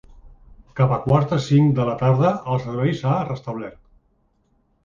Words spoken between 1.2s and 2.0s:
de cinc de la